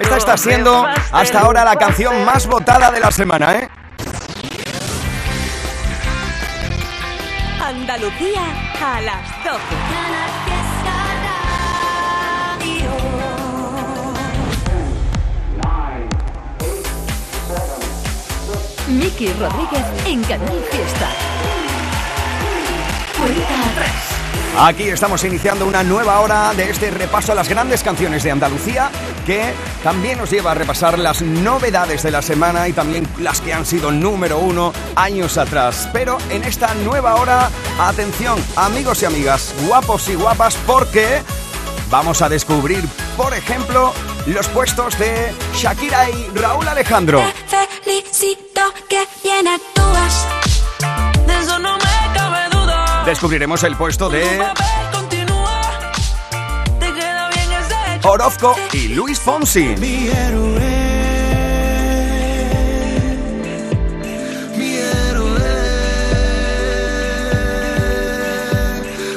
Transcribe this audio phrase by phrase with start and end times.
[0.00, 3.68] Esta está siendo hasta ahora la canción más votada de la semana, ¿eh?
[7.60, 8.42] Andalucía
[8.82, 9.58] a las 12.
[18.88, 21.10] Miki Rodríguez en Canal Fiesta.
[23.18, 24.15] Cuenta atrás.
[24.58, 28.90] Aquí estamos iniciando una nueva hora de este repaso a las grandes canciones de Andalucía
[29.26, 29.52] que
[29.84, 33.66] también nos lleva a repasar las novedades de la semana y también las que han
[33.66, 35.90] sido número uno años atrás.
[35.92, 41.20] Pero en esta nueva hora, atención amigos y amigas, guapos y guapas, porque
[41.90, 42.82] vamos a descubrir,
[43.14, 43.92] por ejemplo,
[44.26, 47.22] los puestos de Shakira y Raúl Alejandro.
[47.84, 50.26] felicito que bien actúas.
[53.06, 54.24] Descubriremos el puesto de.
[58.02, 59.76] Orozco y Luis Fonsi.
[59.78, 60.60] Mi héroe,
[64.56, 65.40] mi héroe,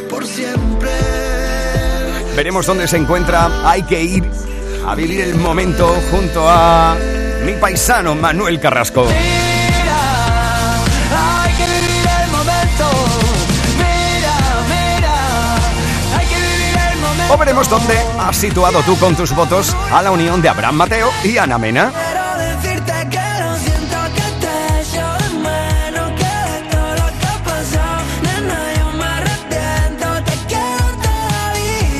[0.08, 0.92] por siempre.
[2.36, 3.50] Veremos dónde se encuentra.
[3.68, 4.24] Hay que ir
[4.86, 6.96] a vivir el momento junto a
[7.44, 9.08] mi paisano Manuel Carrasco.
[17.32, 21.10] O veremos dónde has situado tú con tus votos a la unión de Abraham Mateo
[21.24, 21.92] y Ana Mena.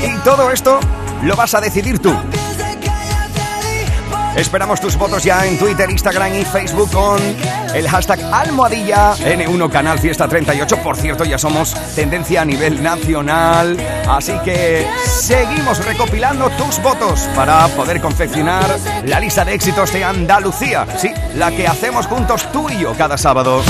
[0.04, 0.80] Y todo esto
[1.22, 2.16] lo vas a decidir tú.
[4.36, 7.20] Esperamos tus votos ya en Twitter, Instagram y Facebook con
[7.74, 10.78] el hashtag almohadilla N1 Canal Fiesta 38.
[10.78, 13.78] Por cierto, ya somos tendencia a nivel nacional.
[14.08, 20.88] Así que seguimos recopilando tus votos para poder confeccionar la lista de éxitos de Andalucía.
[20.98, 23.62] Sí, la que hacemos juntos tú y yo cada sábado.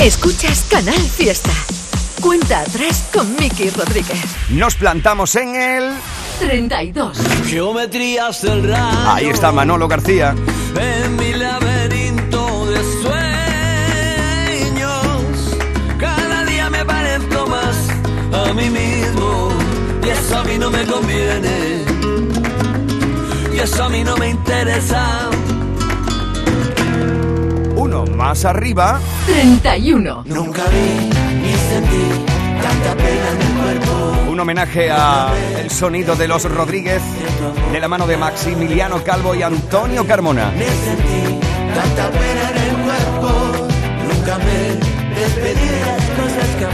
[0.00, 1.52] Escuchas Canal Fiesta.
[2.20, 4.24] Cuenta atrás con Miki Rodríguez.
[4.50, 5.92] Nos plantamos en el...
[6.38, 7.18] 32.
[7.46, 9.10] Geometrías del rayo.
[9.10, 10.34] Ahí está Manolo García.
[10.78, 12.76] En mi laberinto de
[14.72, 15.56] sueños,
[15.98, 17.76] cada día me parezco más
[18.48, 19.48] a mí mismo.
[20.04, 21.84] Y eso a mí no me conviene.
[23.54, 25.30] Y eso a mí no me interesa.
[27.74, 29.00] Uno más arriba.
[29.26, 30.24] 31.
[30.26, 31.08] Nunca vi
[31.42, 32.10] ni sentí
[32.62, 33.45] tanta pena.
[34.36, 37.00] Un homenaje a el sonido de los Rodríguez
[37.72, 40.52] de la mano de Maximiliano Calvo y Antonio Carmona.
[44.06, 46.66] Nunca me despedí de las cosas que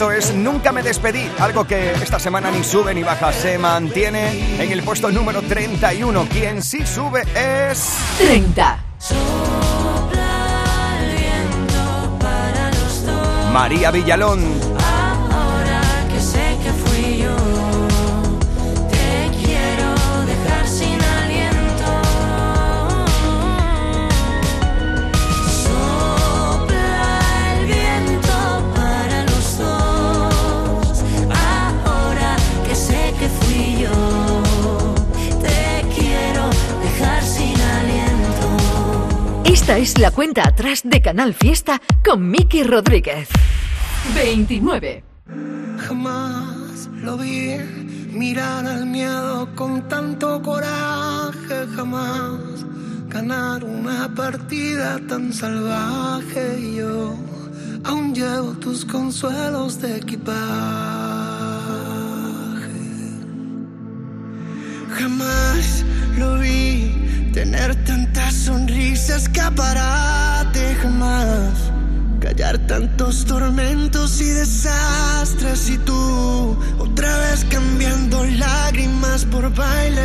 [0.00, 4.58] Esto es Nunca me despedí, algo que esta semana ni sube ni baja, se mantiene
[4.58, 6.26] en el puesto número 31.
[6.30, 8.82] Quien sí sube es 30.
[8.96, 9.18] Sopla
[11.02, 13.52] el viento para los dos.
[13.52, 14.59] María Villalón.
[40.00, 43.28] La cuenta atrás de Canal Fiesta con Miki Rodríguez.
[44.14, 45.04] 29.
[45.76, 47.58] Jamás lo vi
[48.10, 52.64] mirar al miedo con tanto coraje, jamás
[53.08, 56.58] ganar una partida tan salvaje.
[56.58, 57.14] Y yo
[57.84, 60.40] aún llevo tus consuelos de equipaje.
[64.98, 65.84] Jamás
[66.16, 71.70] lo vi tener tantas sonrisas, escaparate jamás.
[72.20, 80.02] Callar tantos tormentos y desastres y tú otra vez cambiando lágrimas por bailes.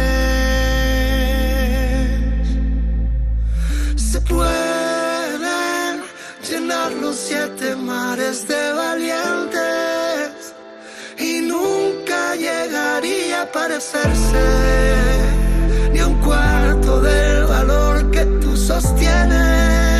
[3.97, 6.01] Se pueden
[6.49, 10.53] llenar los siete mares de valientes
[11.17, 15.34] y nunca llegaría parecerse
[17.05, 19.94] del valor que tú sostienes.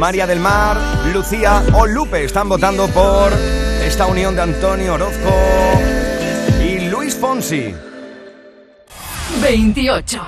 [0.00, 0.78] María del Mar,
[1.12, 3.30] Lucía o Lupe están votando por
[3.84, 5.30] esta unión de Antonio Orozco
[6.58, 7.74] y Luis Fonsi.
[9.42, 10.22] 28.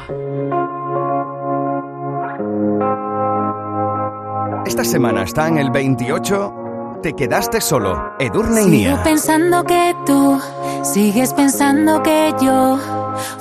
[4.66, 7.00] Esta semana está en el 28.
[7.02, 9.02] Te quedaste solo, Edurne y Sigo Nia.
[9.02, 10.38] pensando que tú
[10.84, 12.78] sigues pensando que yo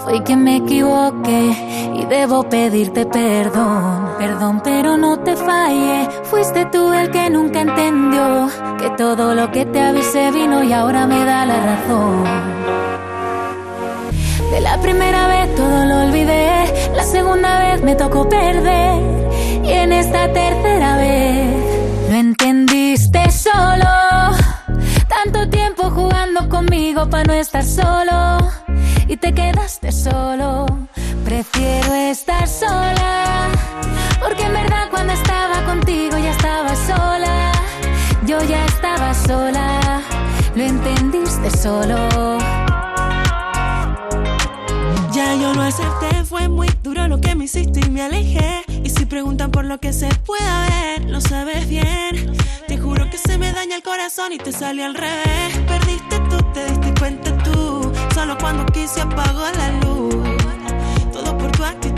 [0.03, 4.09] fui quien me equivoqué y debo pedirte perdón.
[4.17, 6.07] Perdón, pero no te fallé.
[6.23, 11.07] Fuiste tú el que nunca entendió que todo lo que te avisé vino y ahora
[11.07, 12.23] me da la razón.
[14.51, 19.01] De la primera vez todo lo olvidé, la segunda vez me tocó perder
[19.63, 24.35] y en esta tercera vez lo entendiste solo.
[25.07, 28.39] Tanto tiempo jugando conmigo para no estar solo
[29.11, 30.65] y te quedaste solo.
[31.25, 33.49] Prefiero estar sola
[34.21, 37.51] porque en verdad cuando estaba contigo ya estaba sola.
[38.25, 40.01] Yo ya estaba sola,
[40.55, 41.97] lo entendiste solo.
[45.11, 48.63] Ya yo lo acepté, fue muy duro lo que me hiciste y me alejé.
[48.81, 52.33] Y si preguntan por lo que se pueda ver, lo sabes bien.
[52.65, 55.57] Te juro que se me daña el corazón y te sale al revés.
[55.67, 57.40] Perdiste tú, te diste cuenta.
[58.21, 60.13] Solo cuando quise apagó la luz.
[61.11, 61.90] Todo por tu actitud.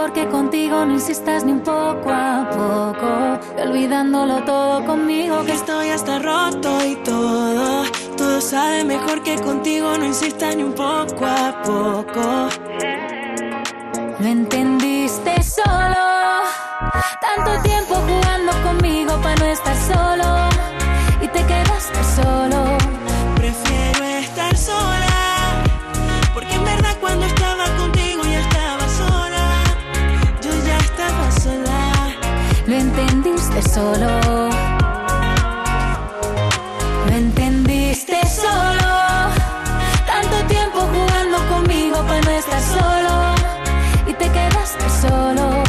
[0.00, 5.82] Mejor que contigo, no insistas ni un poco a poco, olvidándolo todo conmigo, que Esto
[5.82, 7.84] ya está roto y todo.
[8.16, 9.98] Todo sabe mejor que contigo.
[9.98, 12.48] No insistas ni un poco a poco.
[14.20, 16.04] lo entendiste solo.
[17.20, 20.48] Tanto tiempo jugando conmigo para no estar solo,
[21.20, 22.79] y te quedaste solo.
[33.62, 34.48] solo.
[37.06, 38.92] Me entendiste solo.
[40.06, 43.34] Tanto tiempo jugando conmigo para no estar solo.
[44.06, 45.62] Y te quedaste solo.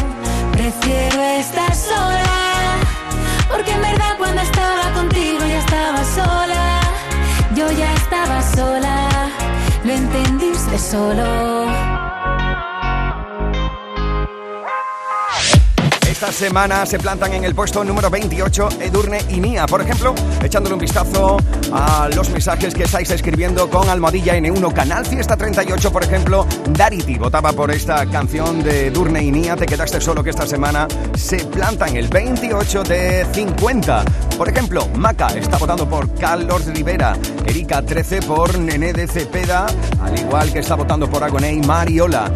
[0.52, 2.78] Prefiero estar sola.
[3.50, 6.80] Porque en verdad cuando estaba contigo ya estaba sola.
[7.56, 9.10] Yo ya estaba sola.
[9.84, 11.68] Lo entendiste solo.
[16.22, 20.14] Esta semana se plantan en el puesto número 28 Edurne y Nia, por ejemplo,
[20.44, 21.38] echándole un vistazo
[21.74, 27.18] a los mensajes que estáis escribiendo con Almohadilla N1 Canal Fiesta 38, por ejemplo, Darity
[27.18, 31.38] votaba por esta canción de Edurne y Nia, te quedaste solo que esta semana se
[31.38, 34.06] planta en el 28 de 50.
[34.38, 39.66] Por ejemplo, Maca está votando por Carlos Rivera, Erika 13 por Nené de Cepeda,
[40.00, 42.32] al igual que está votando por Agoney Mariola.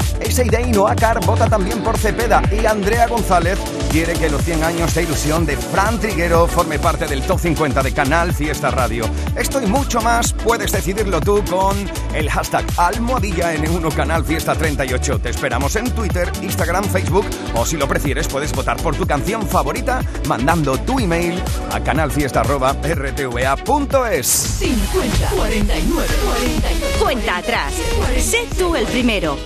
[0.51, 3.58] Day Noacar vota también por Cepeda y Andrea González
[3.91, 7.84] quiere que los 100 años de ilusión de Fran Triguero forme parte del top 50
[7.84, 9.05] de Canal Fiesta Radio.
[9.36, 11.75] Esto y mucho más puedes decidirlo tú con
[12.13, 15.20] el hashtag Almohadilla N1 Canal Fiesta 38.
[15.20, 19.48] Te esperamos en Twitter, Instagram, Facebook o si lo prefieres puedes votar por tu canción
[19.48, 21.39] favorita mandando tu email
[21.72, 24.27] a canalfiesta.rtva.es.
[24.27, 26.86] 50, 49, 49.
[27.00, 27.74] Cuenta atrás.
[28.20, 29.38] Sé tú el primero.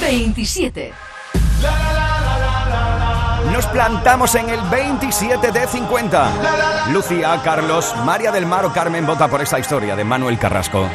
[0.00, 0.92] 27.
[3.52, 6.88] Nos plantamos en el 27 de 50.
[6.92, 10.88] Lucía, Carlos, María del Mar o Carmen vota por esta historia de Manuel Carrasco.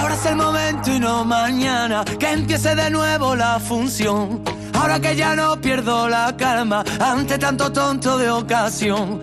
[0.00, 4.42] Ahora es el momento y no mañana que empiece de nuevo la función.
[4.74, 9.22] Ahora que ya no pierdo la calma ante tanto tonto de ocasión.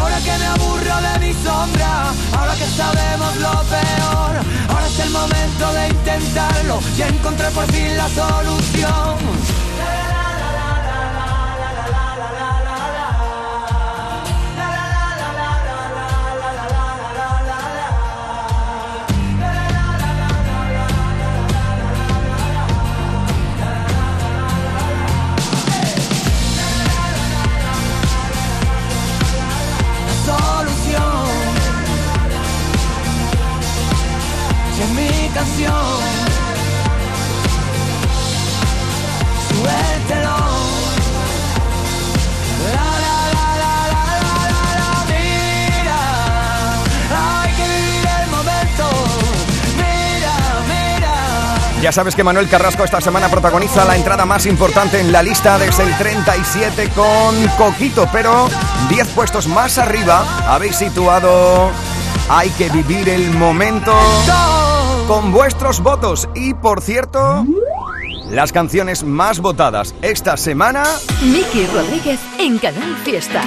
[0.00, 5.10] Ahora que me aburro de mi sombra, ahora que sabemos lo peor, ahora es el
[5.10, 9.73] momento de intentarlo y encontrar por fin la solución.
[51.82, 55.58] Ya sabes que Manuel Carrasco esta semana protagoniza la entrada más importante en la lista
[55.58, 58.48] desde el 37 con Coquito, pero
[58.88, 61.70] 10 puestos más arriba habéis situado
[62.30, 63.92] Hay que vivir el momento
[65.06, 66.28] con vuestros votos.
[66.34, 67.44] Y por cierto,
[68.30, 70.84] las canciones más votadas esta semana
[71.22, 73.42] Miki Rodríguez en Canal Fiesta.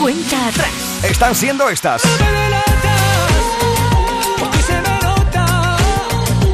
[0.00, 1.04] Cuenta atrás.
[1.04, 2.02] están siendo estas.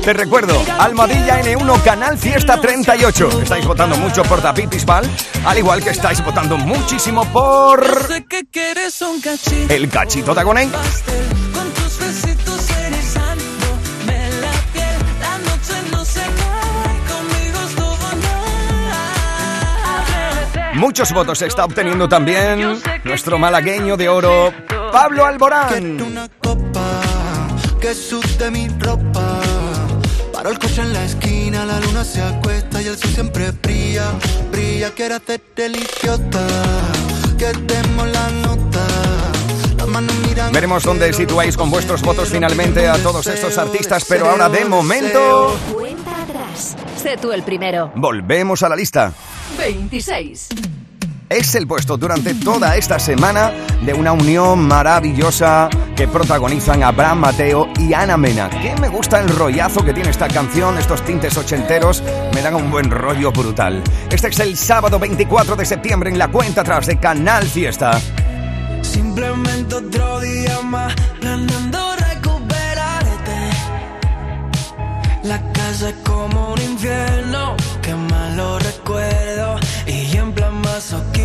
[0.05, 3.43] Te recuerdo, Almadilla N1 Canal Fiesta 38.
[3.43, 5.09] Estáis votando mucho por David Bisbal,
[5.45, 9.73] al igual que estáis votando muchísimo por Sé que quieres un cachito.
[9.73, 10.73] el cachito de.
[20.83, 24.53] Muchos votos está obteniendo también nuestro malagueño de oro,
[24.91, 26.03] Pablo Alborán.
[26.03, 27.01] una copa
[27.81, 29.39] que sude mi ropa.
[30.33, 34.11] Paro el coche en la esquina, la luna se acuesta y el sol siempre brilla,
[34.51, 34.91] brilla.
[34.91, 36.49] Quiero hacerte el idiota,
[37.39, 38.85] que demos la nota.
[39.77, 44.29] Las manos miran Veremos dónde situáis con vuestros votos finalmente a todos estos artistas, pero
[44.29, 46.77] ahora de momento Cuenta atrás.
[47.01, 47.93] Sé tú el primero.
[47.95, 49.13] volvemos a la lista.
[49.57, 50.49] 26.
[51.29, 53.53] es el puesto durante toda esta semana
[53.85, 58.51] de una unión maravillosa que protagonizan Abraham Mateo y Ana Mena.
[58.51, 62.03] Que me gusta el rollazo que tiene esta canción, estos tintes ochenteros,
[62.35, 63.83] me dan un buen rollo brutal.
[64.11, 68.01] Este es el sábado 24 de septiembre en la cuenta atrás de Canal Fiesta.
[68.83, 73.51] Simplemente otro día más, recuperarte.
[75.23, 78.92] La casa es como un infierno, qué malo recuerdo.
[80.91, 81.22] En plan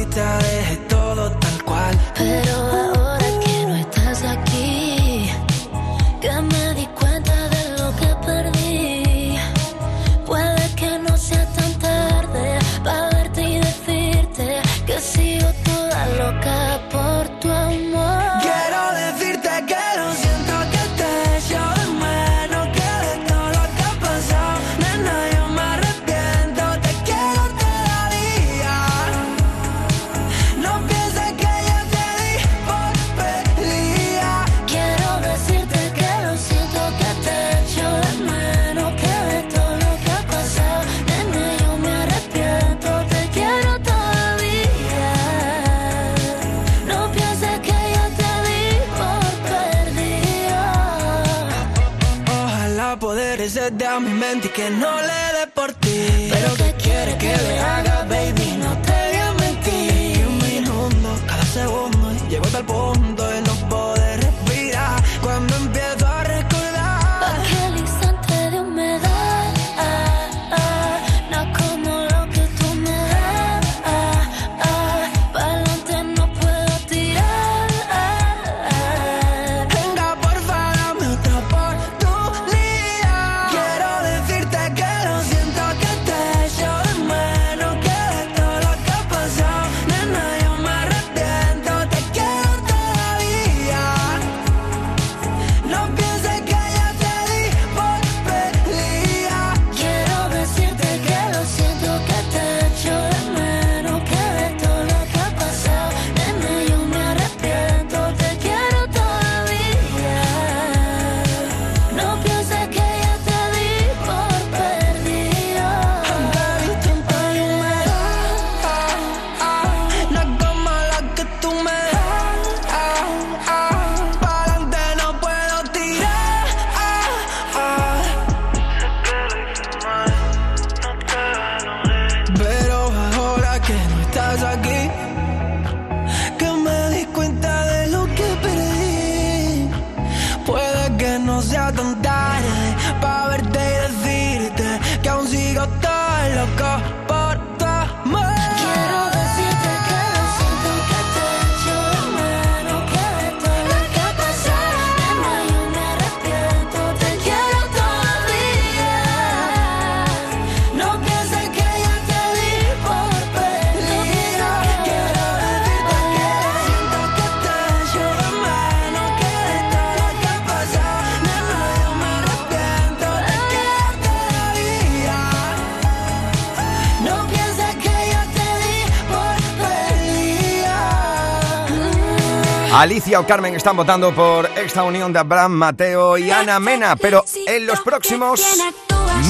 [182.77, 187.25] Alicia o Carmen están votando por esta unión de Abraham Mateo y Ana Mena, pero
[187.47, 188.39] en los próximos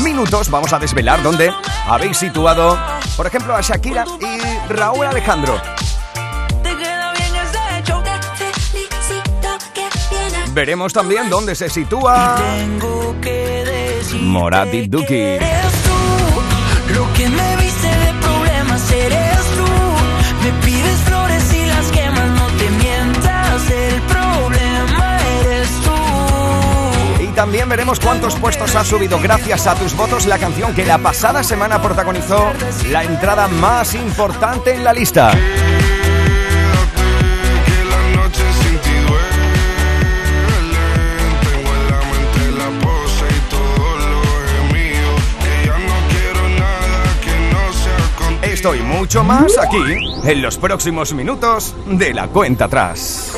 [0.03, 1.53] minutos vamos a desvelar dónde
[1.87, 2.77] habéis situado,
[3.15, 5.61] por ejemplo, a Shakira y Raúl Alejandro.
[6.61, 8.03] Te queda bien ese hecho
[10.53, 12.35] Veremos también dónde se sitúa
[14.19, 15.37] Morat y Duki.
[27.37, 31.43] También veremos cuántos puestos ha subido gracias a tus votos la canción que la pasada
[31.43, 32.51] semana protagonizó
[32.89, 35.29] la entrada más importante en la lista.
[35.29, 35.37] Que
[37.85, 39.51] la noche sin ti duele.
[41.43, 44.23] Tengo en la mente la pose y todo lo
[44.73, 45.11] mío.
[45.43, 48.51] Que ya no quiero nada que no sea contigo.
[48.51, 49.85] Esto y mucho más aquí
[50.23, 53.37] en los próximos minutos de la cuenta atrás.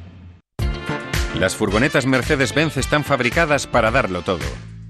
[1.39, 4.45] Las furgonetas Mercedes-Benz están fabricadas para darlo todo.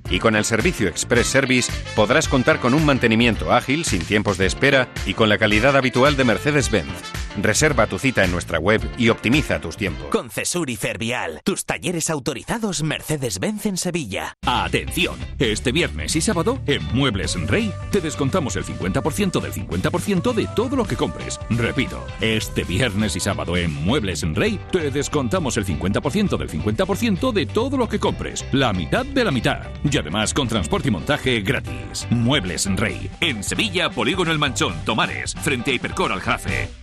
[0.09, 4.47] Y con el servicio Express Service podrás contar con un mantenimiento ágil, sin tiempos de
[4.47, 7.20] espera y con la calidad habitual de Mercedes-Benz.
[7.39, 10.07] Reserva tu cita en nuestra web y optimiza tus tiempos.
[10.07, 14.37] Con Cesur y Fervial, tus talleres autorizados Mercedes-Benz en Sevilla.
[14.45, 20.47] Atención, este viernes y sábado en Muebles Rey te descontamos el 50% del 50% de
[20.55, 21.39] todo lo que compres.
[21.49, 27.45] Repito, este viernes y sábado en Muebles Rey te descontamos el 50% del 50% de
[27.45, 28.45] todo lo que compres.
[28.51, 29.67] La mitad de la mitad.
[29.89, 32.07] Y además con transporte y montaje gratis.
[32.09, 33.09] Muebles Rey.
[33.21, 36.80] En Sevilla, Polígono El Manchón, Tomares, frente a Hipercor al Jarafe.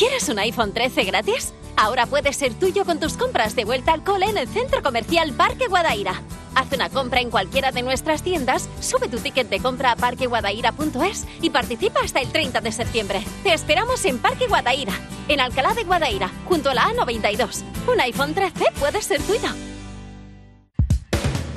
[0.00, 1.52] ¿Quieres un iPhone 13 gratis?
[1.76, 5.34] Ahora puede ser tuyo con tus compras de vuelta al cole en el Centro Comercial
[5.34, 6.22] Parque Guadaira.
[6.54, 11.26] Haz una compra en cualquiera de nuestras tiendas, sube tu ticket de compra a parqueguadaira.es
[11.42, 13.22] y participa hasta el 30 de septiembre.
[13.42, 14.94] Te esperamos en Parque Guadaira,
[15.28, 17.62] en Alcalá de Guadaira, junto a la A92.
[17.86, 19.50] Un iPhone 13 puede ser tuyo.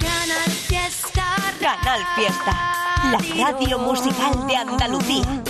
[0.01, 1.23] Canal Fiesta.
[1.61, 2.73] Canal Fiesta.
[3.09, 5.43] La radio musical de Andalucía.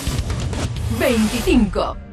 [0.99, 2.12] 25.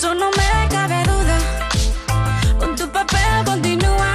[0.00, 1.38] Eso no me cabe duda.
[2.58, 4.14] Con tu papel continúa.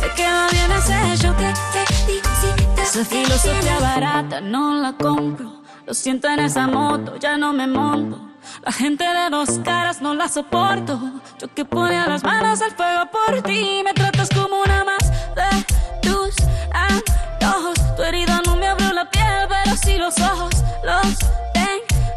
[0.00, 1.34] Te queda bien ese show.
[1.34, 2.82] Te felicito.
[2.82, 5.62] Esa filosofía barata no la compro.
[5.86, 8.18] Lo siento en esa moto, ya no me monto.
[8.64, 10.98] La gente de dos caras no la soporto.
[11.38, 13.82] Yo que ponía las manos al fuego por ti.
[13.84, 15.04] Me tratas como una más
[15.38, 15.50] de
[16.00, 16.34] tus
[16.72, 17.74] antojos.
[17.96, 20.54] Tu herida no me abrió la piel, pero sí los ojos.
[20.82, 21.18] Los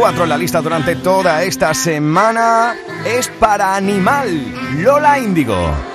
[0.00, 5.89] 4 en la lista durante toda esta semana es para Animal, Lola Índigo.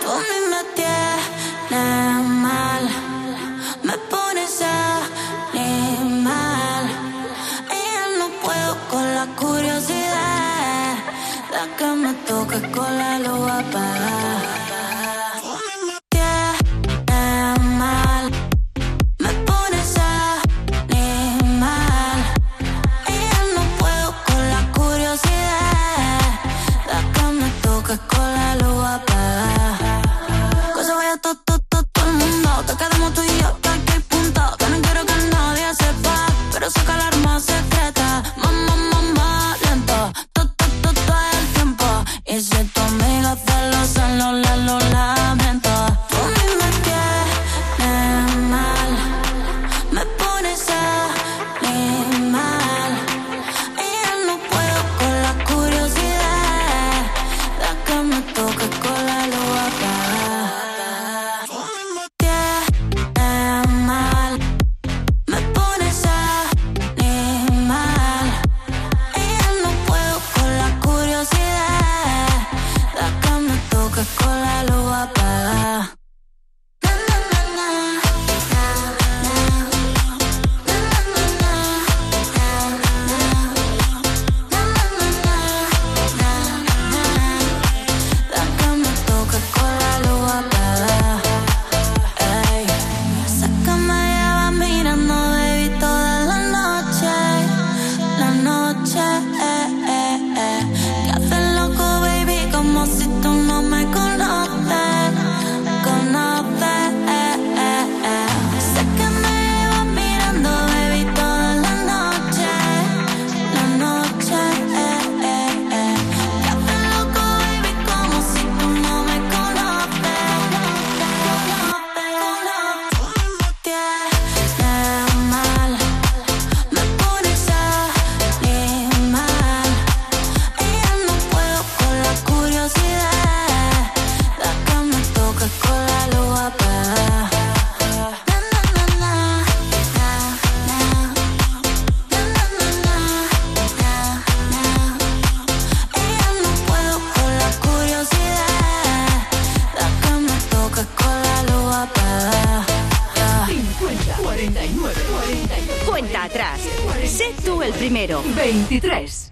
[158.81, 159.31] 23.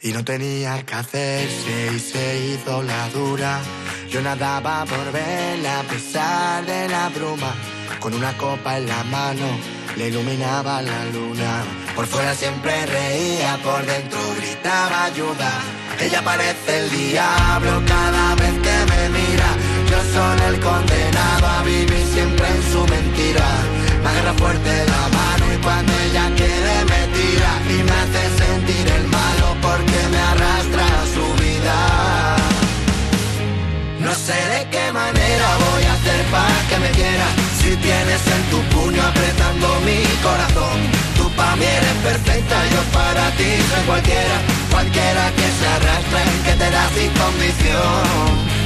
[0.00, 3.60] Y no tenía que hacerse y se hizo la dura.
[4.10, 7.54] Yo nadaba por verla a pesar de la bruma.
[8.00, 9.48] Con una copa en la mano
[9.96, 11.64] le iluminaba la luna.
[11.96, 15.50] Por fuera siempre reía, por dentro gritaba ayuda.
[16.00, 19.48] Ella parece el diablo cada vez que me mira.
[19.90, 23.48] Yo soy el condenado a vivir siempre en su mentira.
[24.02, 26.47] Me agarra fuerte la mano y cuando ella quiere
[27.20, 31.76] y me hace sentir el malo porque me arrastra a su vida.
[34.00, 37.28] No sé de qué manera voy a hacer para que me quiera.
[37.60, 40.78] Si tienes en tu puño apretando mi corazón
[41.16, 44.36] Tú pa' mí eres perfecta, yo para ti soy cualquiera.
[44.70, 48.57] Cualquiera que se arrastre, que te da sin condición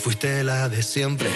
[0.00, 1.28] fuiste la de siempre,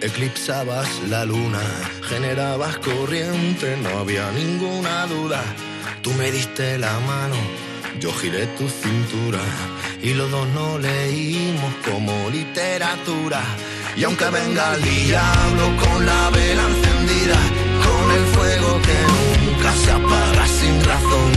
[0.00, 1.60] eclipsabas la luna,
[2.08, 5.42] generabas corriente, no había ninguna duda.
[6.00, 7.34] Tú me diste la mano,
[7.98, 9.40] yo giré tu cintura
[10.00, 13.42] y los dos no leímos como literatura.
[13.96, 17.38] Y aunque venga el diablo con la vela encendida,
[17.86, 21.32] con el fuego que nunca se apaga sin razón,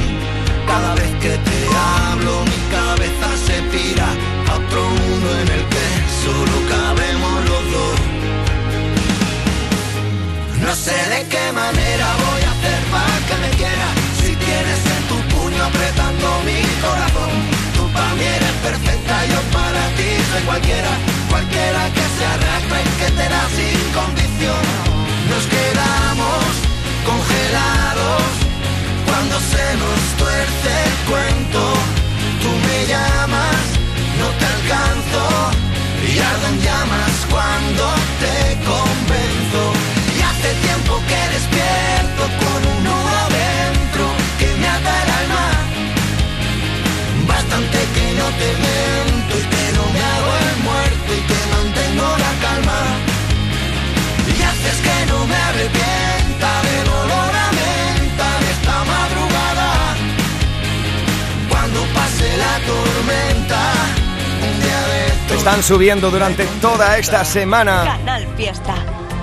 [0.68, 4.08] cada vez que te hablo mi cabeza se pira
[4.48, 5.97] a otro mundo en el que
[6.28, 7.98] solo cabemos los dos.
[10.66, 15.04] No sé de qué manera voy a hacer para que me quieras Si tienes en
[15.12, 17.32] tu puño apretando mi corazón
[17.76, 20.92] Tú para mí eres perfecta, yo para ti soy cualquiera.
[21.32, 24.64] Cualquiera que se arrastre y que te da sin condición.
[25.32, 26.44] Nos quedamos
[27.10, 28.28] congelados
[29.08, 30.74] Cuando se nos tuerce
[36.48, 37.84] en llamas cuando
[38.24, 38.38] te
[38.72, 39.64] convenzo.
[40.18, 44.06] Y hace tiempo que despierto con un nudo adentro
[44.40, 45.46] que me ata el alma.
[47.34, 52.08] Bastante que no te miento y que no me hago el muerto y que mantengo
[52.26, 52.82] la calma.
[54.36, 59.70] Y haces que no me arrepienta de dolor a menta de esta madrugada.
[61.50, 63.77] Cuando pase la tormenta
[65.48, 67.86] están subiendo durante toda esta semana.
[67.86, 68.76] Canal Fiesta,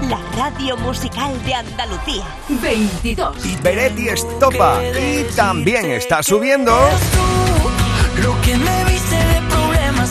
[0.08, 2.24] la radio musical de Andalucía.
[2.48, 3.62] 22.
[3.62, 4.80] Beretti Estopa.
[4.82, 6.74] Y también está subiendo.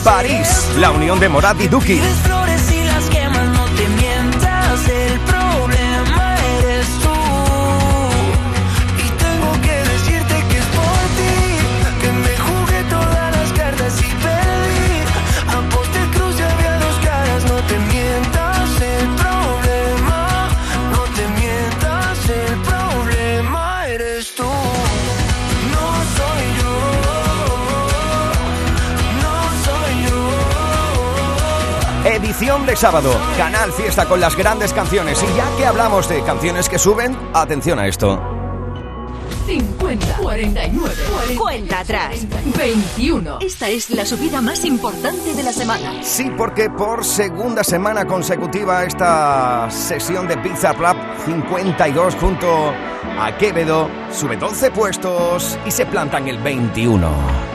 [0.04, 2.00] París, la unión de Morat y Duki.
[32.34, 33.12] Edición de sábado.
[33.36, 35.22] Canal Fiesta con las grandes canciones.
[35.22, 38.20] Y ya que hablamos de canciones que suben, atención a esto.
[39.46, 40.94] 50, 49,
[41.38, 42.26] Cuenta atrás.
[42.58, 43.38] 21.
[43.40, 46.02] Esta es la subida más importante de la semana.
[46.02, 52.72] Sí, porque por segunda semana consecutiva esta sesión de Pizza Rap 52 junto
[53.16, 57.54] a Quevedo sube 12 puestos y se planta en el 21.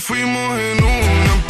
[0.00, 1.49] fuimos en una,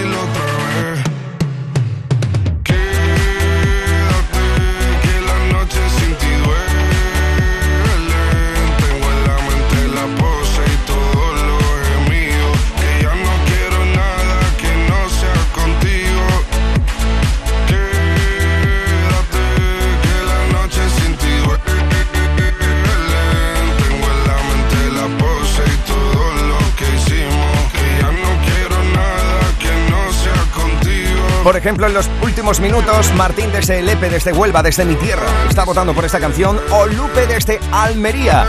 [31.43, 35.63] Por ejemplo, en los últimos minutos, Martín desde Lepe, desde Huelva, desde mi tierra, está
[35.63, 38.45] votando por esta canción, o Lupe desde Almería,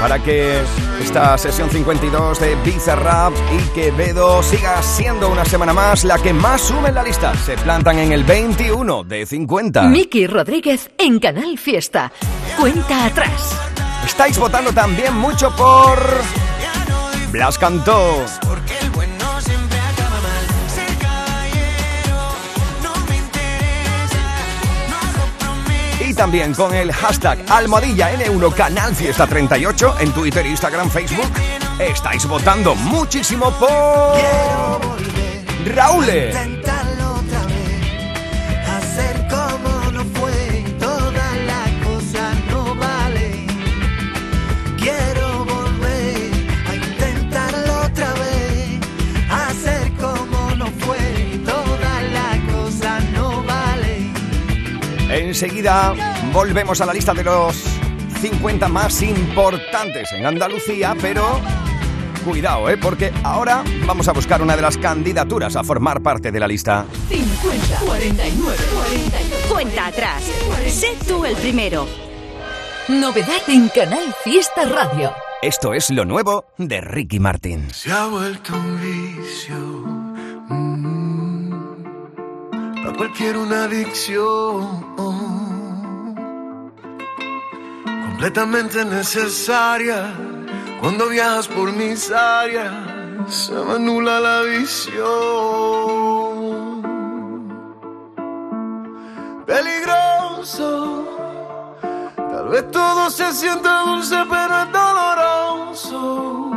[0.00, 0.62] para que
[1.02, 6.62] esta sesión 52 de Bizarrap y Quevedo siga siendo una semana más la que más
[6.62, 7.34] sube en la lista.
[7.34, 9.82] Se plantan en el 21 de 50.
[9.88, 12.12] Miki Rodríguez en Canal Fiesta.
[12.58, 13.56] Cuenta atrás.
[14.06, 15.98] Estáis votando también mucho por...
[17.32, 18.24] Blas Cantó.
[26.16, 31.30] También con el hashtag Almohadilla N1 Canal Fiesta 38 en Twitter, Instagram, Facebook.
[31.78, 34.16] Estáis votando muchísimo por...
[35.66, 36.55] Raúl.
[55.26, 55.92] Enseguida
[56.32, 57.56] volvemos a la lista de los
[58.20, 61.40] 50 más importantes en Andalucía, pero
[62.24, 62.76] cuidado, ¿eh?
[62.76, 66.86] porque ahora vamos a buscar una de las candidaturas a formar parte de la lista.
[67.08, 69.36] 50, 49, 49.
[69.48, 70.22] Cuenta atrás.
[70.68, 71.88] Sé tú el primero.
[72.86, 75.12] Novedad en Canal Fiesta Radio.
[75.42, 77.68] Esto es lo nuevo de Ricky Martin.
[77.72, 79.56] Se ha vuelto un vicio.
[80.48, 81.52] mm,
[82.86, 84.94] a cualquier una adicción.
[88.18, 90.10] Completamente necesaria.
[90.80, 92.72] Cuando viajas por mis áreas,
[93.28, 94.96] se me anula la visión.
[99.44, 101.04] Peligroso.
[102.16, 106.52] Tal vez todo se sienta dulce, pero es doloroso.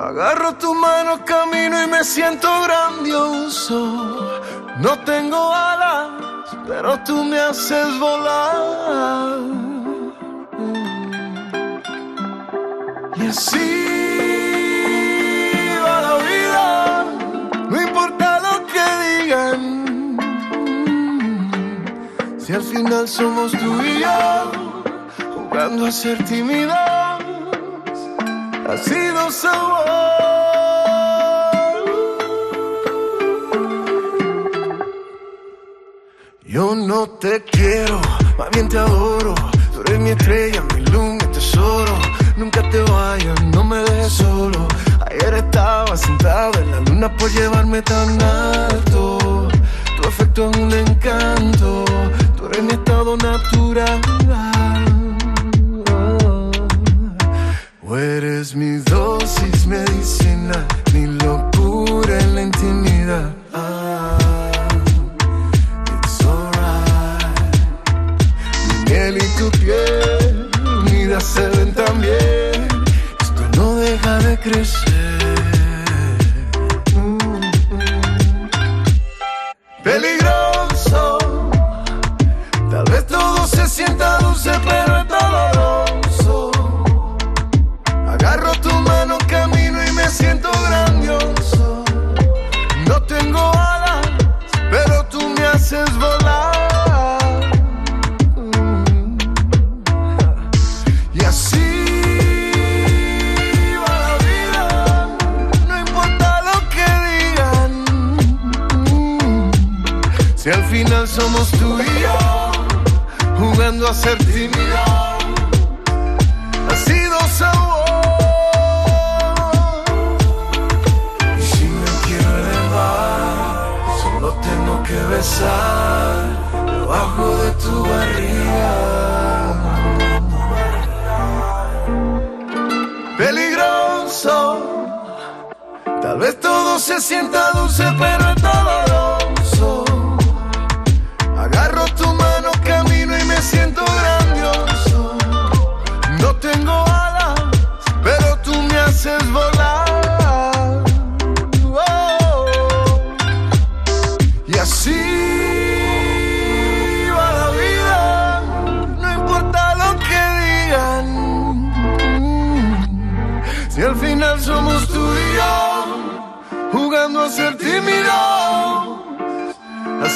[0.00, 4.40] Agarro tu mano, camino y me siento grandioso.
[4.78, 9.69] No tengo alas, pero tú me haces volar.
[13.22, 13.68] Y así
[15.84, 17.04] va la vida,
[17.68, 19.60] no importa lo que digan.
[22.38, 24.52] Si al final somos tú y yo,
[25.34, 26.74] jugando a ser tímidos,
[28.68, 30.00] ha sido sabor.
[36.46, 38.00] Yo no te quiero,
[38.38, 39.34] más bien te adoro.
[39.72, 40.79] Tú eres mi estrella, mi.
[43.52, 44.68] No me dejes solo.
[45.10, 49.48] Ayer estaba sentado en la luna por llevarme tan alto.
[49.96, 51.84] Tu afecto es un encanto,
[52.36, 54.00] tú eres mi estado natural.
[57.82, 60.19] O eres mi dosis medicina,
[74.44, 74.79] deja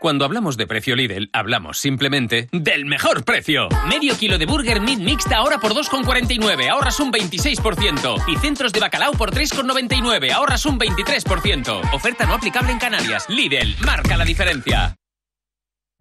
[0.00, 3.68] Cuando hablamos de precio Lidl, hablamos simplemente del mejor precio.
[3.88, 8.24] Medio kilo de burger meat mixta ahora por 2,49, ahorras un 26%.
[8.28, 11.92] Y centros de bacalao por 3,99, ahorras un 23%.
[11.92, 13.26] Oferta no aplicable en Canarias.
[13.28, 14.94] Lidl, marca la diferencia.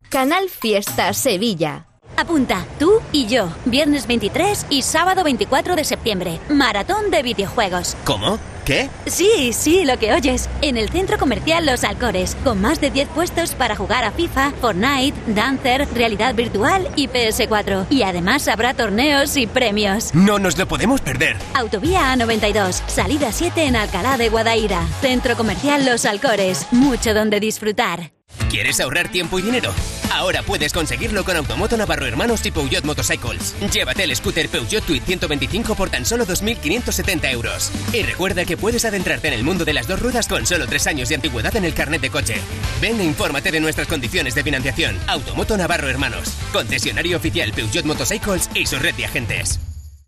[0.10, 1.88] Canal Fiesta Sevilla.
[2.18, 6.40] Apunta, tú y yo, viernes 23 y sábado 24 de septiembre.
[6.50, 7.98] Maratón de videojuegos.
[8.06, 8.40] ¿Cómo?
[8.68, 8.90] ¿Qué?
[9.06, 10.50] Sí, sí, lo que oyes.
[10.62, 14.52] En el centro comercial Los Alcores, con más de 10 puestos para jugar a FIFA,
[14.60, 17.86] Fortnite, Dancer, realidad virtual y PS4.
[17.90, 20.14] Y además habrá torneos y premios.
[20.14, 21.38] No nos lo podemos perder.
[21.54, 24.86] Autovía A92, salida 7 en Alcalá de Guadaira.
[25.00, 28.17] Centro comercial Los Alcores, mucho donde disfrutar.
[28.50, 29.74] ¿Quieres ahorrar tiempo y dinero?
[30.12, 33.56] Ahora puedes conseguirlo con Automoto Navarro Hermanos y Peugeot Motorcycles.
[33.72, 37.72] Llévate el scooter Peugeot Tweet 125 por tan solo 2.570 euros.
[37.94, 40.88] Y recuerda que puedes adentrarte en el mundo de las dos ruedas con solo tres
[40.88, 42.36] años de antigüedad en el carnet de coche.
[42.82, 44.98] Ven e infórmate de nuestras condiciones de financiación.
[45.08, 49.60] Automoto Navarro Hermanos, concesionario oficial Peugeot Motorcycles y su red de agentes.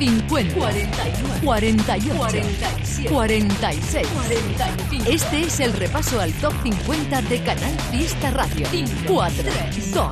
[0.00, 5.10] 50, 49, 48, 47, 46, 45.
[5.10, 8.66] Este es el repaso al top 50 de Canal Fiesta Radio.
[9.06, 10.08] 4, 3, 2,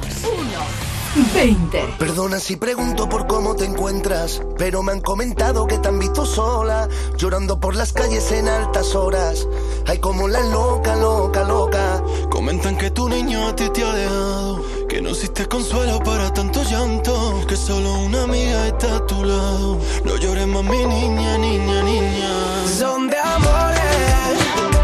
[1.16, 1.94] 1, 20.
[1.98, 6.26] Perdona si pregunto por cómo te encuentras, pero me han comentado que te han visto
[6.26, 6.86] sola,
[7.16, 9.48] llorando por las calles en altas horas.
[9.86, 12.02] Ay, como la loca, loca, loca.
[12.30, 16.62] Comentan que tu niño a ti te ha dejado, que no existe consuelo para tanto
[16.62, 19.78] llanto, que solo una amiga está a tu lado.
[20.04, 22.66] No llores más, mi niña, niña, niña.
[22.78, 24.77] Son de amores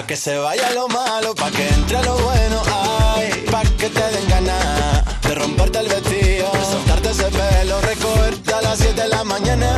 [0.00, 4.02] pa' que se vaya lo malo, pa' que entre lo bueno, ay, pa' que te
[4.14, 9.24] den ganas de romperte el vestido, soltarte ese pelo, recogerte a las 7 de la
[9.24, 9.68] mañana.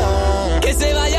[0.61, 1.12] Que se vaya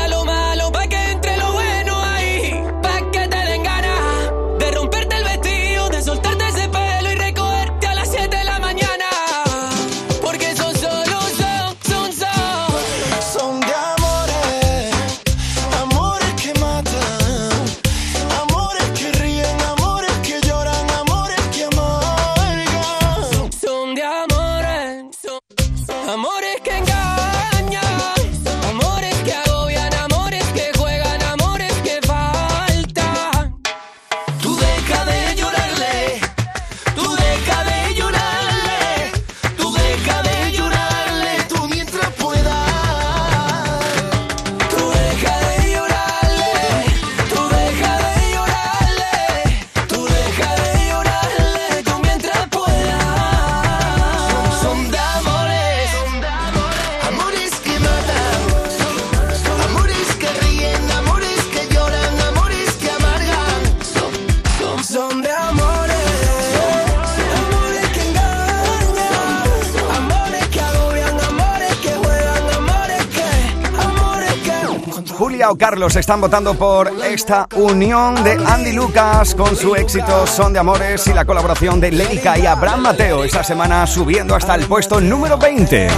[75.50, 80.58] o Carlos están votando por esta unión de Andy Lucas con su éxito Son de
[80.58, 85.00] Amores y la colaboración de Lérica y Abraham Mateo esta semana subiendo hasta el puesto
[85.00, 85.88] número 20.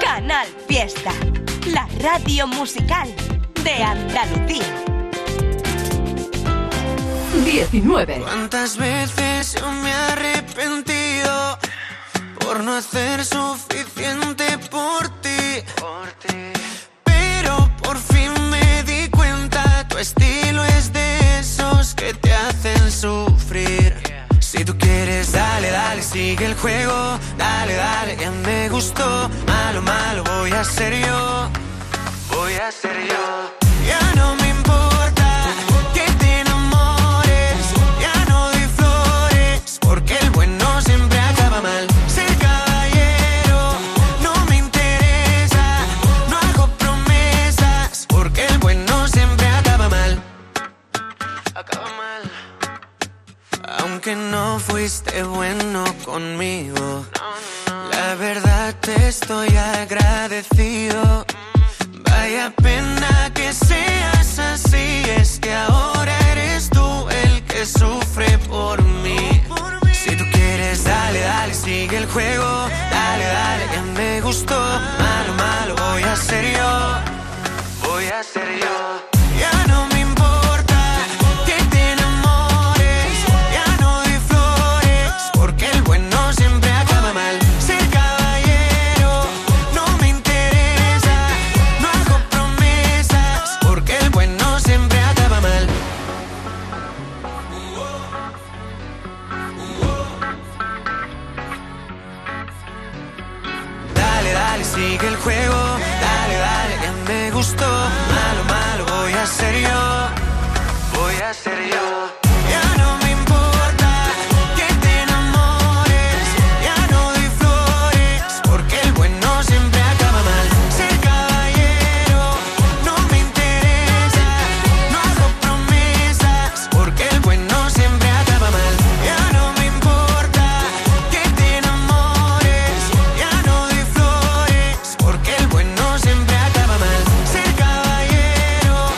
[0.00, 1.12] Canal Fiesta,
[1.66, 3.08] la radio musical
[3.62, 4.64] de Andalucía.
[7.44, 8.20] 19.
[8.22, 11.58] ¿Cuántas veces yo me he arrepentido
[12.40, 14.41] por no hacer suficiente
[26.12, 29.30] sigue el juego, dale, dale, ya me gustó.
[29.46, 31.48] Malo, malo, voy a ser yo,
[32.30, 33.61] voy a ser yo.
[54.82, 57.06] Fuiste bueno conmigo,
[57.92, 61.24] la verdad te estoy agradecido.
[62.10, 69.40] Vaya pena que seas así, es que ahora eres tú el que sufre por mí.
[69.92, 74.58] Si tú quieres, dale, dale, sigue el juego, dale, dale, ya me gustó.
[74.58, 79.01] Malo, malo, voy a ser yo, voy a ser yo.
[107.42, 110.08] Malo, malo, voy a ser yo.
[110.94, 112.11] Voy a ser yo.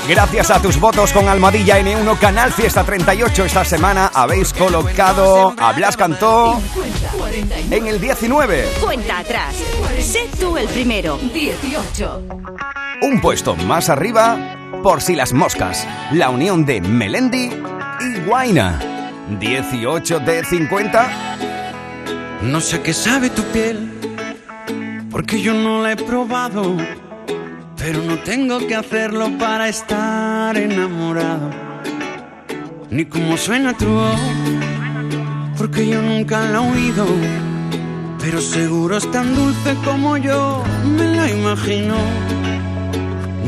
[0.07, 5.73] Gracias a tus votos con Almadilla N1 Canal Fiesta 38 esta semana habéis colocado a
[5.73, 6.61] Blas Cantó
[7.71, 8.69] en el 19.
[8.83, 9.55] Cuenta atrás.
[9.99, 11.17] Sé tú el primero.
[11.17, 12.23] 18.
[13.01, 14.37] Un puesto más arriba,
[14.83, 17.51] por si las moscas, la unión de Melendi
[18.01, 18.79] y Guaina.
[19.41, 21.09] 18 de 50.
[22.43, 23.91] No sé qué sabe tu piel,
[25.11, 26.77] porque yo no la he probado.
[27.87, 31.51] Pero no tengo que hacerlo para estar enamorado.
[32.89, 34.19] Ni cómo suena tu voz,
[35.59, 37.05] porque yo nunca la he oído.
[38.21, 40.65] Pero seguro es tan dulce como yo
[40.97, 41.97] me la imagino.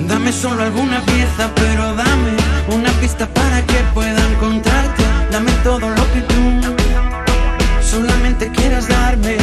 [0.07, 2.33] Dame solo alguna pieza, pero dame
[2.69, 5.03] una pista para que pueda encontrarte.
[5.33, 6.75] Dame todo lo que tú
[7.81, 9.39] solamente quieras darme.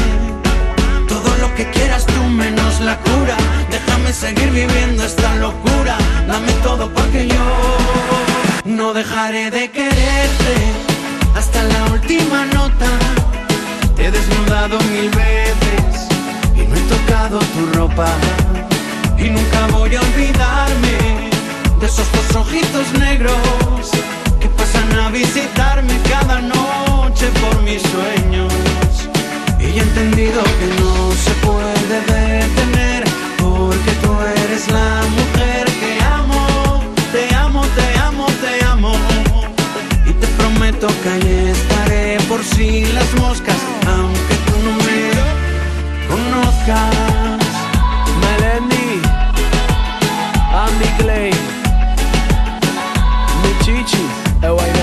[1.55, 3.37] Que quieras tú menos la cura.
[3.69, 5.97] Déjame seguir viviendo esta locura.
[6.27, 7.45] Dame todo porque yo
[8.65, 10.55] no dejaré de quererte
[11.35, 12.87] hasta la última nota.
[13.95, 16.07] Te he desnudado mil veces
[16.55, 18.07] y no he tocado tu ropa.
[19.17, 21.29] Y nunca voy a olvidarme
[21.79, 23.91] de esos dos ojitos negros
[24.39, 28.82] que pasan a visitarme cada noche por mis sueños.
[29.63, 33.03] Y he entendido que no se puede detener
[33.37, 34.11] porque tú
[34.43, 36.83] eres la mujer que amo.
[37.11, 38.93] Te amo, te amo, te amo.
[40.05, 43.57] Y te prometo que ahí estaré por si las moscas,
[43.87, 45.01] aunque tú no me
[46.11, 47.39] conozcas.
[48.21, 49.01] Melendi,
[50.65, 51.31] Andy Clay,
[53.41, 54.05] mi chichi,
[54.41, 54.82] Ewainaichi.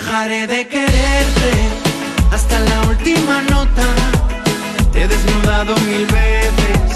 [0.00, 1.52] dejaré de quererte
[2.32, 3.86] hasta la última nota.
[4.92, 6.88] Te he desnudado mil veces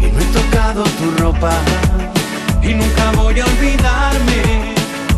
[0.00, 1.52] y no he tocado tu ropa.
[2.62, 4.42] Y nunca voy a olvidarme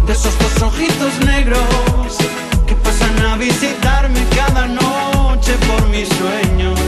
[0.07, 2.09] de esos dos ojitos negros
[2.67, 6.81] que pasan a visitarme cada noche por mis sueños.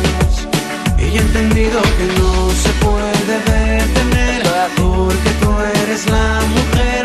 [0.98, 2.32] Y he entendido que no
[2.62, 4.42] se puede detener
[4.76, 5.50] porque tú
[5.82, 7.01] eres la mujer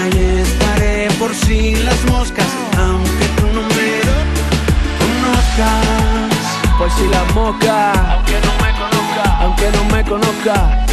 [0.00, 2.46] ahí estaré por si las moscas,
[2.78, 4.00] aunque tú no me
[5.00, 6.34] conozcas.
[6.78, 10.86] Por si la moca, aunque no me conozca, aunque no me conozca.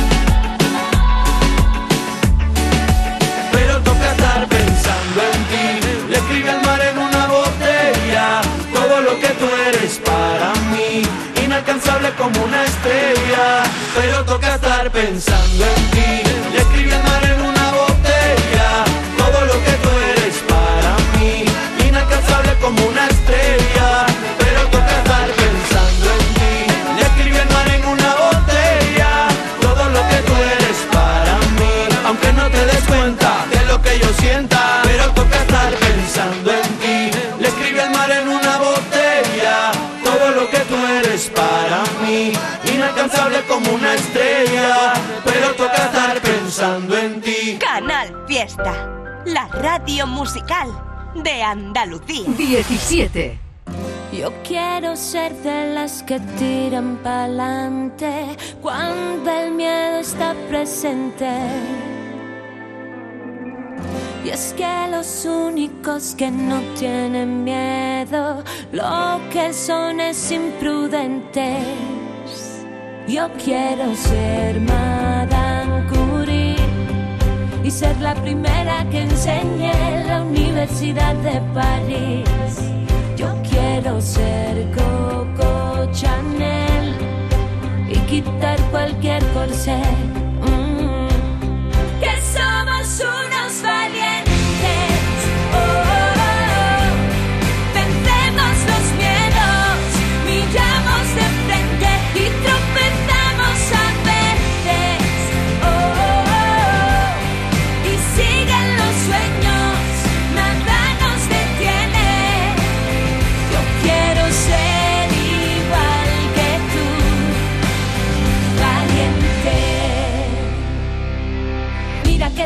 [3.52, 5.68] Pero toca estar pensando en ti.
[6.10, 8.42] Le escribe al mar en una botella
[8.74, 11.02] todo lo que tú eres para mí.
[11.44, 13.64] Inalcanzable como una estrella.
[13.96, 16.30] Pero toca estar pensando en ti.
[16.54, 17.31] Le escribe al mar
[22.72, 24.06] como una estrella.
[24.40, 26.56] Pero toca estar pensando en ti.
[26.96, 29.28] Le escribe al mar en una botella
[29.62, 31.76] todo lo que tú eres para mí.
[32.06, 36.68] Aunque no te des cuenta de lo que yo sienta, pero toca estar pensando en
[36.82, 37.00] ti.
[37.40, 39.72] Le escribe al mar en una botella
[40.04, 42.34] todo lo que tú eres para mí.
[42.74, 44.94] Inalcanzable como una estrella,
[45.26, 47.58] pero toca estar pensando en ti.
[47.60, 48.90] Canal Fiesta,
[49.26, 52.26] la radio musical de Andalucía.
[52.38, 53.40] 17.
[54.12, 61.30] Yo quiero ser de las que tiran pa'lante cuando el miedo está presente.
[64.24, 71.58] Y es que los únicos que no tienen miedo, lo que son es imprudente.
[73.08, 75.41] Yo quiero ser Curie
[77.72, 82.60] ser la primera que enseñe en la Universidad de París.
[83.16, 86.96] Yo quiero ser Coco Chanel
[87.88, 89.82] y quitar cualquier corsé.
[90.42, 91.08] Mm.
[92.02, 94.11] Que somos unos valientes.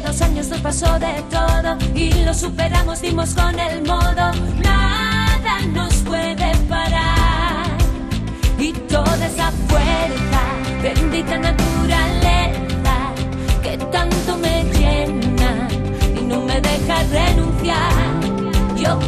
[0.06, 4.32] Dos años nos pasó de todo y lo superamos, dimos con el modo.
[4.64, 7.66] Nada nos puede parar
[8.60, 10.42] y toda esa fuerza,
[10.84, 12.96] bendita naturaleza
[13.64, 15.68] que tanto me llena
[16.20, 17.92] y no me deja renunciar.
[18.78, 19.00] Yo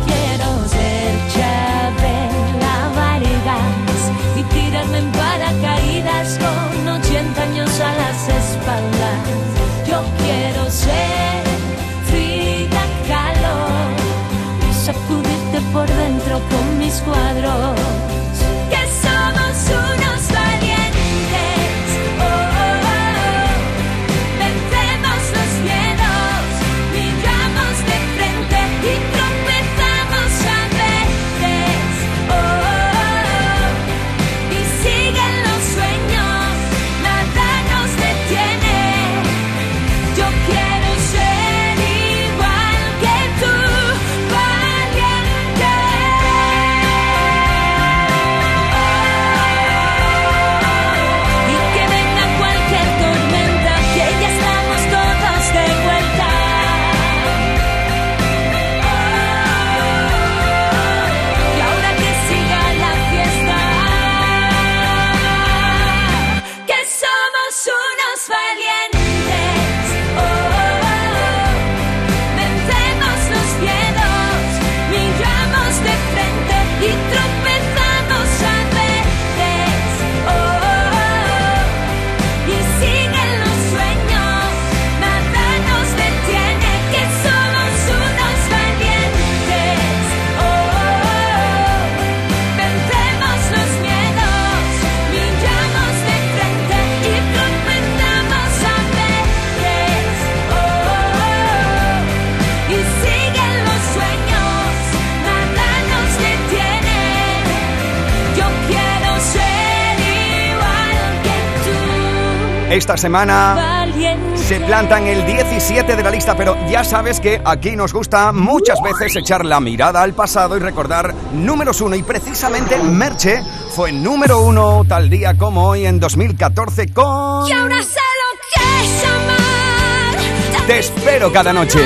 [112.87, 113.85] Esta semana
[114.33, 118.31] se planta en el 17 de la lista, pero ya sabes que aquí nos gusta
[118.31, 121.97] muchas veces echar la mirada al pasado y recordar números uno.
[121.97, 123.43] Y precisamente Merche
[123.75, 128.85] fue número uno tal día como hoy en 2014 con Y ahora sé lo que
[128.85, 130.65] es amar.
[130.65, 131.81] Te espero cada noche.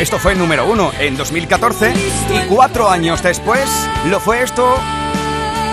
[0.00, 3.68] Esto fue número uno en 2014 y cuatro años después
[4.06, 4.76] lo fue esto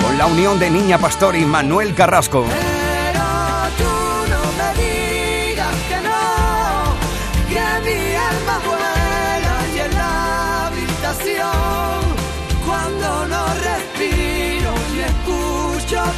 [0.03, 2.45] con la unión de Niña Pastor y Manuel Carrasco.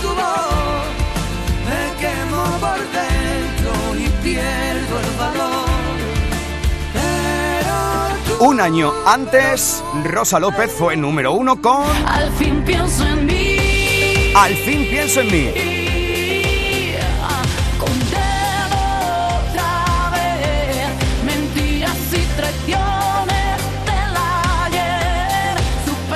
[0.01, 0.85] tu voz,
[1.65, 5.58] me quemo por dentro y pierdo el valor.
[8.39, 13.57] Un año antes, Rosa López fue número uno con al fin pienso en mí.
[14.33, 15.51] Al fin pienso en mí.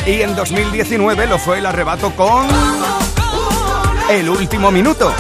[0.05, 2.47] Y en 2019 lo fue el arrebato con
[4.09, 5.13] El último minuto.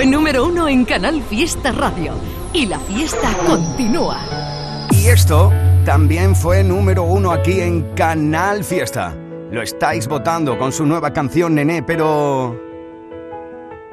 [0.00, 2.14] Fue número uno en Canal Fiesta Radio.
[2.54, 4.18] Y la fiesta continúa.
[4.92, 5.52] Y esto
[5.84, 9.14] también fue número uno aquí en Canal Fiesta.
[9.50, 12.58] Lo estáis votando con su nueva canción Nené, pero...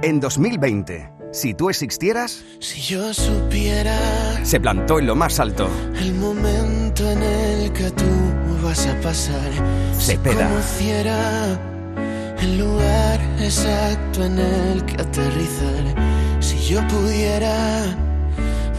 [0.02, 4.00] En 2020 Si tú existieras, Si yo supiera
[4.44, 5.68] se plantó en lo más alto.
[6.00, 8.06] el momento en el que tú
[8.64, 9.52] vas a pasar,
[10.00, 10.48] si Cepeda.
[10.48, 11.77] conociera
[12.42, 15.86] el lugar exacto en el que aterrizar,
[16.40, 17.86] si yo pudiera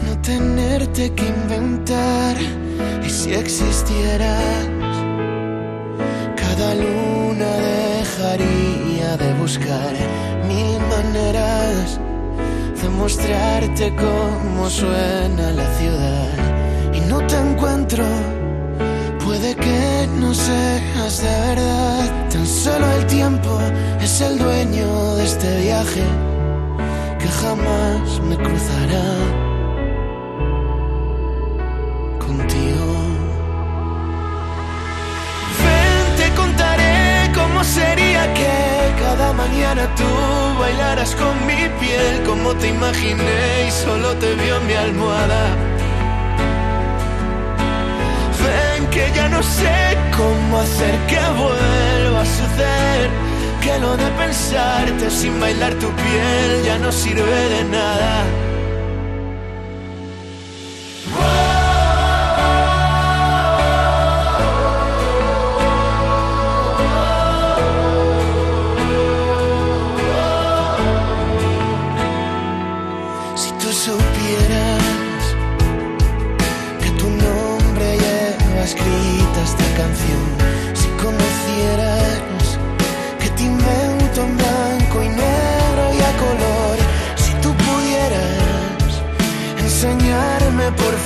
[0.05, 2.35] no tenerte que inventar
[3.05, 4.67] y si existieras,
[6.35, 7.51] cada luna
[7.99, 9.93] dejaría de buscar
[10.47, 11.99] mil maneras
[12.81, 18.38] de mostrarte cómo suena la ciudad y no te encuentro.
[19.29, 23.59] Puede que no seas de verdad, tan solo el tiempo
[24.01, 26.03] es el dueño de este viaje
[27.19, 29.07] que jamás me cruzará
[32.17, 32.87] contigo.
[35.61, 38.55] Ven, te contaré cómo sería que
[38.99, 40.09] cada mañana tú
[40.59, 45.78] bailaras con mi piel, como te imaginé y solo te vio mi almohada.
[48.99, 53.09] Que ya no sé cómo hacer que vuelva a suceder,
[53.61, 58.48] que lo de pensarte sin bailar tu piel ya no sirve de nada.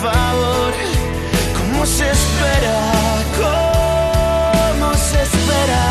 [0.03, 0.73] Favor
[1.57, 2.77] cómo se espera,
[3.41, 5.83] cómo se espera.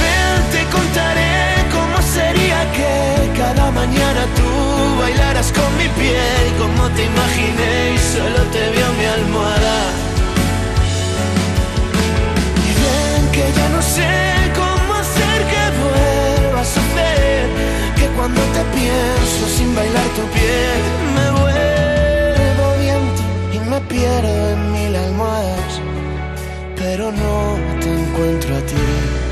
[0.00, 1.36] Ven, te contaré
[1.76, 2.94] cómo sería que
[3.38, 4.50] cada mañana tú
[4.98, 9.78] bailaras con mi piel, como te imaginé y solo te vio mi almohada.
[12.66, 14.10] Y ven que ya no sé
[14.60, 17.46] cómo hacer que vuelva a suceder,
[17.98, 21.15] que cuando te pienso sin bailar tu piel,
[23.76, 25.80] me pierdo en mil almohadas,
[26.76, 29.25] pero no te encuentro a ti.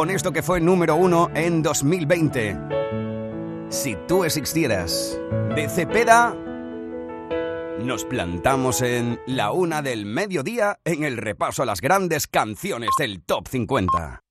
[0.00, 2.56] Con esto que fue número uno en 2020.
[3.68, 5.20] Si tú existieras,
[5.54, 6.34] de Cepeda,
[7.84, 13.22] nos plantamos en la una del mediodía en el repaso a las grandes canciones del
[13.22, 14.22] Top 50.